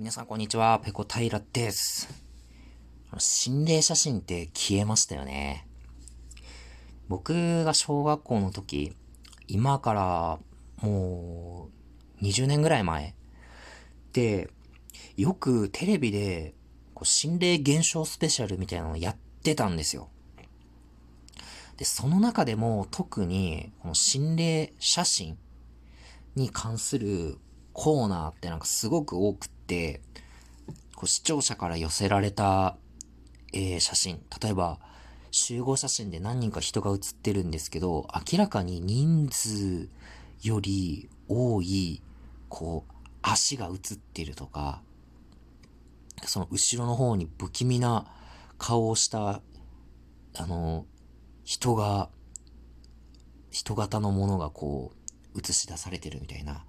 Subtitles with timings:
[0.00, 2.08] 皆さんこんにちは、ペコ平です。
[3.18, 5.68] 心霊写真って消えましたよね。
[7.06, 8.94] 僕が小学校の時、
[9.46, 10.38] 今から
[10.80, 11.68] も
[12.18, 13.14] う20年ぐらい前
[14.14, 14.48] で、
[15.18, 16.54] よくテレビで
[16.94, 20.08] こう心霊現象スペシャルみたいなのをやってたんですよ。
[21.76, 25.36] で、その中でも特にこの心霊写真
[26.36, 27.36] に関する
[27.74, 30.00] コーナーってなんかすごく多くて、て、
[30.96, 32.76] こう視聴者から寄せられた、
[33.52, 34.80] えー、写真、例えば、
[35.30, 39.88] 集合写真で何人か人が写ってるんですけど、明らかに人数
[40.42, 42.02] より多い、
[42.48, 44.82] こう、足が写ってるとか、
[46.26, 48.06] その後ろの方に不気味な
[48.58, 49.40] 顔をした、
[50.36, 50.84] あの、
[51.44, 52.10] 人が、
[53.50, 54.92] 人型のものがこ
[55.34, 56.64] う、映し出されてるみたいな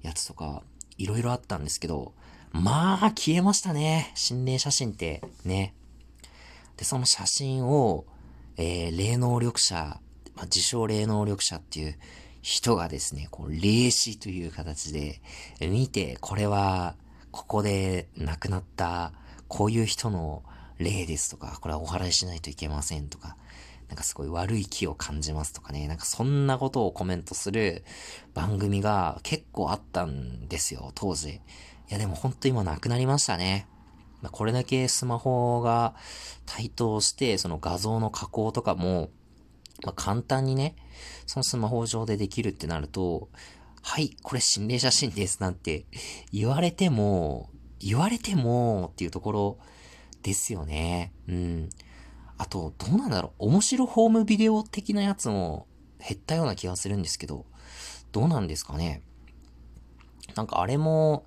[0.00, 0.62] やつとか、
[0.96, 2.14] いろいろあったんですけど、
[2.52, 4.12] まあ、消えましたね。
[4.14, 5.74] 心霊写真ってね。
[6.76, 8.04] で、その写真を、
[8.56, 10.00] えー、霊能力者、
[10.34, 11.98] まあ、自称霊能力者っていう
[12.42, 15.20] 人がですね、こう、霊視という形で
[15.60, 16.94] 見て、これは、
[17.30, 19.12] ここで亡くなった、
[19.48, 20.42] こういう人の
[20.78, 23.36] 霊ですとか、これはお祓いしないといけませんとか、
[23.88, 27.84] なんかすごい悪い気を感じますとかね、なんかそんなことをコメントする
[28.34, 31.40] 番組が結構あったんですよ、当時。
[31.88, 33.66] いやでもほんと今なくなりましたね。
[34.22, 35.94] まあ、これだけスマホが
[36.46, 39.10] 台頭して、その画像の加工とかも、
[39.84, 40.74] まあ、簡単にね、
[41.26, 43.28] そのスマホ上でできるってなると、
[43.82, 45.86] はい、これ心霊写真ですなんて
[46.32, 49.58] 言われても、言われてもっていうところ
[50.22, 51.12] ですよね。
[51.28, 51.68] うん。
[52.38, 53.46] あと、どうなんだろう。
[53.46, 55.68] 面白ホームビデオ的なやつも
[56.00, 57.46] 減ったような気がするんですけど、
[58.10, 59.02] どうなんですかね。
[60.34, 61.26] なんかあれも、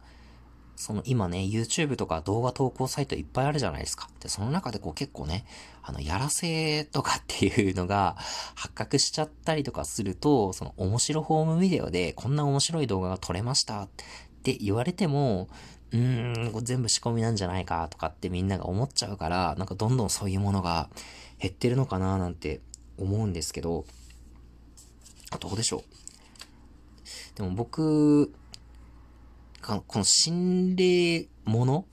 [0.79, 4.09] その今ね、YouTube とか動画投稿サイトいっぱいあるじゃないですか。
[4.21, 5.43] で、その中でこう結構ね、
[5.83, 8.15] あの、やらせとかっていうのが
[8.55, 13.89] 発覚しちゃったりとかすると、その面白ホームビデオでこんな面白い動画が撮れましたっ
[14.41, 15.49] て言われても、
[15.91, 20.89] うーん、これ全部仕込みなんじゃないかとかってみんなが思っちゃうから、なんかどんどんそういうものが
[21.39, 22.61] 減ってるのかななんて
[22.97, 23.83] 思うんですけど、
[25.41, 25.83] どうでしょう。
[27.35, 28.31] でも僕、
[29.77, 31.85] この心霊もの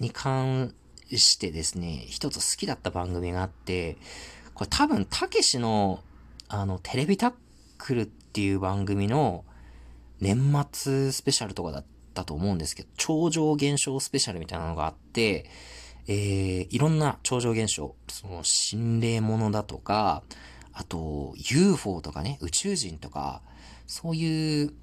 [0.00, 0.74] に関
[1.12, 3.96] してですね、一つ好きだった番組があって、
[4.54, 6.02] これ多分、たけしの、
[6.48, 7.32] あの、テレビタッ
[7.78, 9.44] クルっていう番組の
[10.20, 15.50] 年末スペシャルとかだったと思うんですけど、超常現象スペシャルみたいなのがあって、
[16.06, 20.22] えー、いろんな超常現象、その心霊ものだとか、
[20.72, 23.42] あと UFO とかね、宇宙人とか、
[23.86, 24.74] そういう、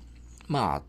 [0.47, 0.83] まあ、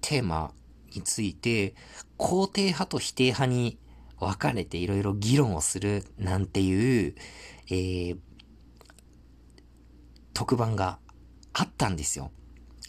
[0.00, 0.52] テーマ
[0.96, 1.74] について、
[2.18, 3.78] 肯定派と否定派に
[4.18, 7.14] 分かれていろいろ議論をするなんていう、
[7.68, 8.18] えー、
[10.32, 10.98] 特番が
[11.52, 12.30] あったんですよ。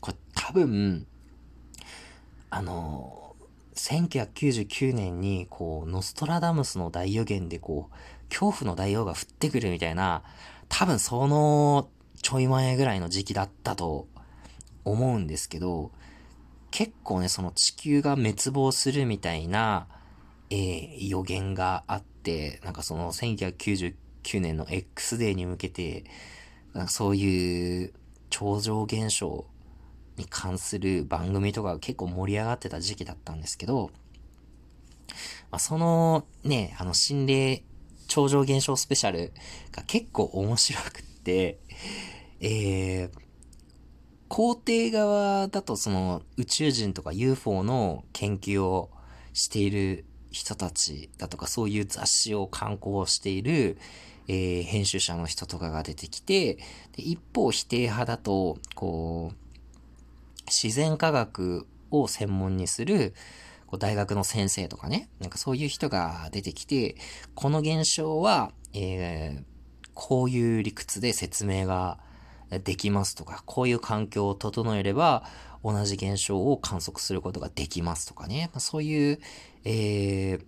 [0.02, 1.08] これ多分、
[2.50, 3.36] あの、
[3.76, 10.24] 1999年に、こう、ノストラダムスの大予言で、こう、恐怖の大王が降ってくるみたいな、
[10.70, 11.90] 多分その
[12.22, 14.08] ちょい前ぐらいの時期だったと
[14.84, 15.92] 思うんですけど、
[16.72, 19.88] 結構ね、その地球が滅亡するみたいな、
[20.50, 23.94] えー、予言があって、なんかその1999
[24.42, 26.06] 年の X デーに向けて、
[26.88, 27.94] そういう
[28.30, 29.46] 超常現象
[30.18, 33.92] に関する番組とか結構盛り上がってた時期だったんですけど、
[35.52, 37.64] まあ、そのね、あの心霊
[38.08, 39.32] 超常現象スペシャル
[39.72, 41.60] が結構面白くって、
[42.40, 43.27] えー、
[44.30, 48.90] 肯定側だとその宇宙人とか UFO の研究を
[49.34, 53.78] している人たちだとかそういう雑誌を刊行している、
[54.28, 56.64] えー、編集者の人とかが出てきて、で
[56.98, 59.36] 一方否定派だと、こう、
[60.48, 63.14] 自然科学を専門にする
[63.68, 66.96] こう大学の先生とかね、なんかそういう人が出てきて、
[67.36, 69.44] この現象は、えー、
[69.94, 72.00] こういう理屈で説明が
[72.50, 75.24] できますとか、こういう環境を整えれば、
[75.64, 78.50] 同じ現象を観測することができますとかね。
[78.58, 79.20] そういう、
[79.66, 80.46] えー、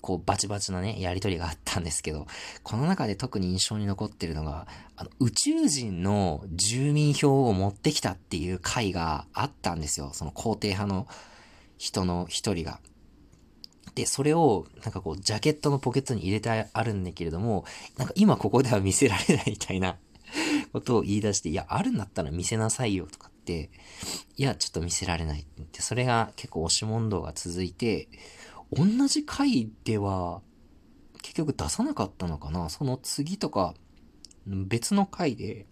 [0.00, 2.26] こう、バチバチなね、やりとりがあったんですけど、
[2.62, 4.66] この中で特に印象に残ってるのが、
[4.96, 10.10] あの、宇宙人の住民票を持ってきたっていう回があったんですよ。
[10.12, 11.08] その肯定派の
[11.78, 12.80] 人の一人が。
[13.94, 17.64] で、それを、なんかこう、ジャケットのポケットに入れてあるんだけれども、
[17.96, 19.96] なんか今ここでは見せられないみたいな
[20.72, 23.70] ことを言い出して、いや、あるんだったら見せなさいよとかって、
[24.36, 28.08] いや、ちょっと見せられないって言って、それが結構押し問答が続いて、
[28.72, 30.42] 同じ回では、
[31.22, 32.68] 結局出さなかったのかな？
[32.68, 33.74] その次とか、
[34.46, 35.66] 別の回で、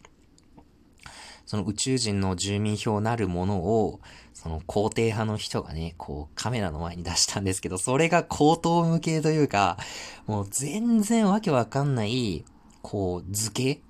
[1.45, 4.01] その宇宙人の住民票なるものを、
[4.35, 9.79] その肯定派の人がね、こうカメラの前に出したんですけど、それが口頭向けというか、
[10.27, 12.45] もう全然わけわかんない、
[12.83, 13.81] こう図形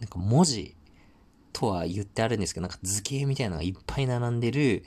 [0.00, 0.74] なんか文字
[1.52, 4.84] とは言ってあるんですけど、なんか図形みたいなのがいっぱい並んでる、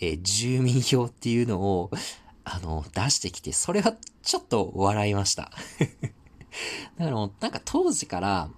[0.00, 1.90] えー、住民票っていうのを、
[2.44, 5.50] あの、出してきて、それはちょっと笑いました。
[6.98, 8.50] だからもう、なんか当時から、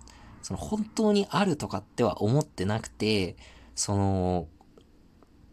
[0.42, 3.36] その本当にあるとかっては思ってなくて、
[3.74, 4.48] その、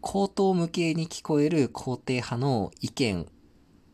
[0.00, 3.26] 口頭無形に聞こえる肯定派の意見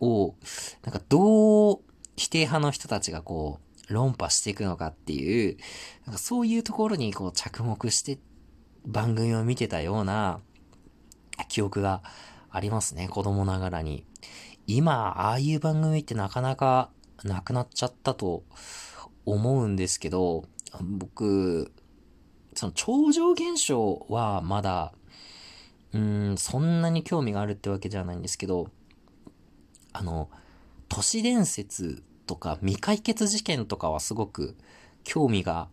[0.00, 0.34] を、
[0.82, 1.80] なんかどう
[2.16, 5.56] 否定派の人たちがこう、論破していくのかっていう、
[6.06, 8.18] なんかそういうところにこう着目して
[8.86, 10.40] 番組を見てたような
[11.48, 12.02] 記憶が
[12.50, 14.04] ありますね、子供ながらに。
[14.66, 16.90] 今、ああいう番組ってなかなか
[17.24, 18.44] なくなっちゃったと
[19.26, 20.44] 思うんですけど、
[20.80, 21.72] 僕、
[22.54, 24.92] その超常現象はまだ、
[25.92, 28.68] うん、そんなに興味があるってわけじゃないんですけど、
[29.92, 30.30] あの、
[30.88, 34.56] 都市伝説とか未解決事件とかはすごく
[35.04, 35.68] 興味が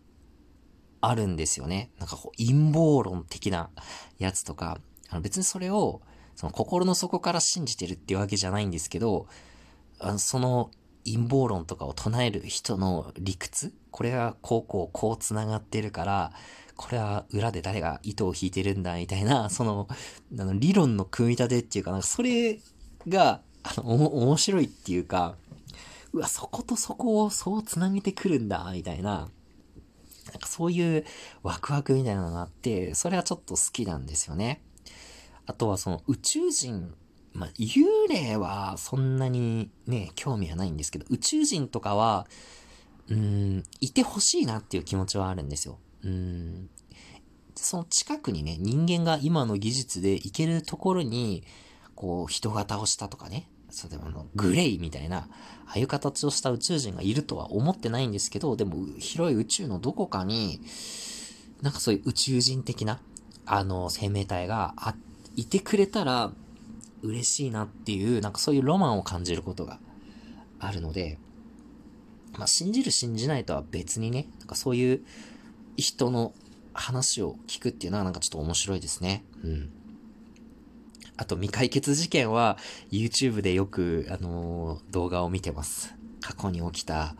[1.00, 1.90] あるんですよね。
[1.98, 3.70] なんかこう陰謀論的な
[4.18, 4.78] やつとか、
[5.10, 6.00] あの別にそれを
[6.34, 9.26] その心の底から信じてるっていうわけじゃないんですけど、
[9.98, 10.70] あのその
[11.04, 13.72] 陰謀論とかを唱える人の理屈？
[13.90, 16.32] これがこうこうこう繋がってるから、
[16.76, 19.88] これは裏で誰が糸を引いてるんだ、みたいな、その、
[20.38, 22.60] あの理論の組み立てっていうか、なんかそれ
[23.08, 25.36] が、あの、面白いっていうか、
[26.12, 29.28] うわ、そことそこをそう繋げてくるんだ、みたいな、
[30.30, 31.04] なんかそういう
[31.42, 34.62] ワクワクみたいなのがあって、それはちょっと好きなんですよね。
[35.46, 36.94] あとはその宇宙人
[37.38, 42.26] まあ、幽霊はそんなにね、興味はないんですけど、宇宙人とかは、
[43.08, 45.78] うん、いてほしいなっていう気持ちはあるんですよ。
[46.02, 46.68] うん。
[47.54, 51.44] その近くにね、人間が今の技術で行けるところに、
[51.94, 55.28] こう、人型をしたとかね、そうでもあの、グレイみたいな、
[55.66, 60.60] ああいう形をした宇宙人がいるとは思ってないんですけど、でも、広い宇宙のどこかに、
[61.62, 63.00] なんかそういう宇宙人的な、
[63.44, 64.94] あの、生命体があ、
[65.36, 66.32] いてくれたら、
[67.02, 69.78] 嬉しいなっていう、なんかそういうロマンを感じることが
[70.58, 71.18] あるので、
[72.36, 75.04] まあ、信じる信じないとは別にね、なんかそういう
[75.76, 76.32] 人の
[76.72, 79.24] 話を聞くっていうのはなんかちょっと面白いですね。
[79.44, 79.70] うん。
[81.18, 82.56] あと未解決事件は
[82.90, 85.94] YouTube でよく、あのー、動画を見てます。
[86.20, 87.16] 過去に起きた、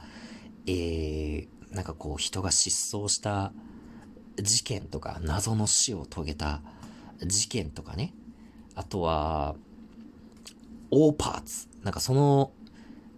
[0.66, 3.52] えー、なんかこう人が失踪した
[4.36, 6.62] 事件とか、謎の死を遂げた
[7.26, 8.14] 事件とかね。
[8.76, 9.56] あとは、
[10.92, 11.66] オーパーツ。
[11.82, 12.52] なんかその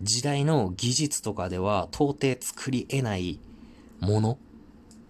[0.00, 3.38] 時代の技術とかでは到底作り得ない
[4.00, 4.38] もの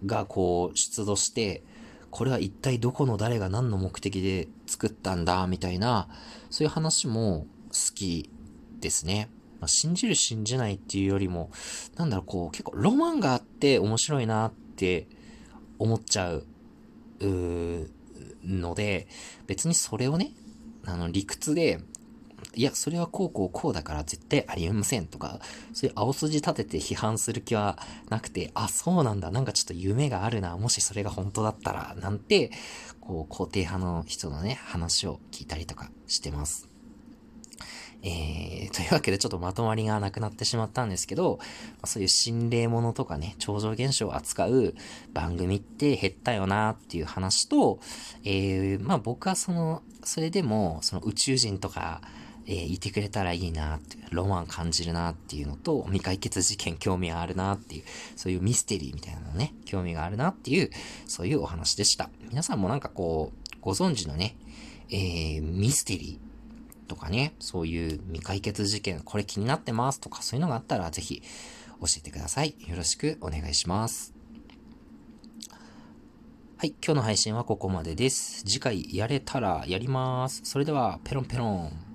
[0.05, 1.63] がこう出土して、
[2.11, 5.47] これは一体どこの誰が何の目的で作ったんだ？
[5.47, 6.09] みたいな、
[6.51, 8.31] そういう話も好き
[8.81, 9.29] ですね。
[9.61, 11.51] まあ、信じる信じないっていうよりも、
[11.97, 15.07] なんだろう、こう結構ロマンがあって面白いなって
[15.79, 16.47] 思っちゃう、
[17.21, 17.91] う
[18.45, 19.07] ので、
[19.47, 20.33] 別にそれをね、
[20.87, 21.81] あの理屈で
[22.57, 25.41] いや、それはこうこうこうだから絶対ありえませんとか、
[25.73, 27.79] そういう青筋立てて批判する気は
[28.09, 32.51] なくて、あ、そうなんだ、なんかちょっと夢があるな、もしそれが本当だったら、なんて、
[33.01, 36.71] こう、肯定派の人のね、話を聞いたりとかしてます。
[38.03, 41.39] えー、というわけでちょっとまとまりがなくなってしまったんですけど、
[41.85, 44.75] そういう心霊ものとかね、超常現象を扱う
[45.13, 47.79] 番組って減ったよなっていう話と、
[48.25, 52.01] えー、まあ僕はその、それでも、その宇宙人とか、
[52.51, 57.85] えー、いてくれたらいいなって、ロマン感じるなっていうのと、未解決事件興味があるなっていう、
[58.17, 60.71] そういうミステリーみたいなのね、興味があるなっていう、
[61.07, 62.11] そういうお話でした。
[62.29, 64.37] 皆さんもなんかこう、ご存知のね、
[64.91, 71.23] えー、ミステリーとかね、そういう未解決事件、これ気になってますとか、そういうのがあったら、ぜひ
[71.81, 72.57] 教えてください。
[72.67, 74.13] よろしくお願いします。
[76.59, 78.43] はい、今日の配信はここまでです。
[78.45, 80.41] 次回やれたらやります。
[80.43, 81.90] それでは、ペロンペロン。